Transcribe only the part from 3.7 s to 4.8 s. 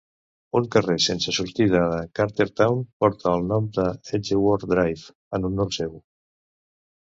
d'"Edgeworth